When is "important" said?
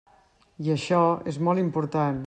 1.67-2.19